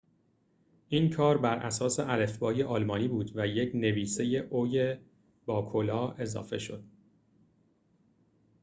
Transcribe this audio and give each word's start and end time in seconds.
این 0.89 1.09
کار 1.09 1.37
بر 1.37 1.55
اساس 1.55 1.99
الفبای 1.99 2.63
آلمانی 2.63 3.07
بود 3.07 3.31
و 3.37 3.47
یک 3.47 3.75
نویسه 3.75 4.49
«õ/õ» 4.49 5.89
اضافه 6.19 6.57
شد 6.59 6.83